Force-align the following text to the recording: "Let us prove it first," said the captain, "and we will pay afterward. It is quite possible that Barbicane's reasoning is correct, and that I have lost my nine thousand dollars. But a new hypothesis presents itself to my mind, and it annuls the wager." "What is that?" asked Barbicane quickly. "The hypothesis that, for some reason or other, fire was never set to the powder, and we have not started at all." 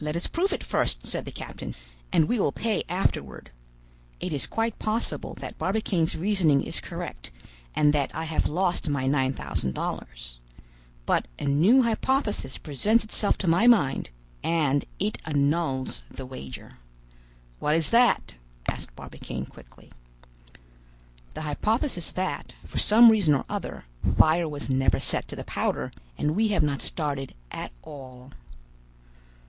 "Let 0.00 0.16
us 0.16 0.26
prove 0.26 0.52
it 0.52 0.64
first," 0.64 1.06
said 1.06 1.26
the 1.26 1.30
captain, 1.30 1.76
"and 2.12 2.26
we 2.26 2.40
will 2.40 2.50
pay 2.50 2.82
afterward. 2.88 3.52
It 4.18 4.32
is 4.32 4.48
quite 4.48 4.80
possible 4.80 5.34
that 5.34 5.58
Barbicane's 5.58 6.16
reasoning 6.16 6.64
is 6.64 6.80
correct, 6.80 7.30
and 7.76 7.92
that 7.92 8.12
I 8.12 8.24
have 8.24 8.48
lost 8.48 8.88
my 8.88 9.06
nine 9.06 9.32
thousand 9.32 9.74
dollars. 9.74 10.40
But 11.06 11.28
a 11.38 11.44
new 11.44 11.82
hypothesis 11.82 12.58
presents 12.58 13.04
itself 13.04 13.38
to 13.38 13.46
my 13.46 13.68
mind, 13.68 14.10
and 14.42 14.84
it 14.98 15.18
annuls 15.24 16.02
the 16.10 16.26
wager." 16.26 16.78
"What 17.60 17.76
is 17.76 17.90
that?" 17.90 18.34
asked 18.66 18.96
Barbicane 18.96 19.46
quickly. 19.46 19.92
"The 21.34 21.42
hypothesis 21.42 22.10
that, 22.10 22.54
for 22.66 22.78
some 22.80 23.08
reason 23.08 23.34
or 23.34 23.44
other, 23.48 23.84
fire 24.18 24.48
was 24.48 24.68
never 24.68 24.98
set 24.98 25.28
to 25.28 25.36
the 25.36 25.44
powder, 25.44 25.92
and 26.18 26.32
we 26.34 26.48
have 26.48 26.64
not 26.64 26.82
started 26.82 27.34
at 27.52 27.70
all." 27.82 28.32